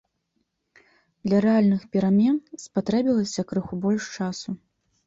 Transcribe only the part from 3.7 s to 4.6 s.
больш часу.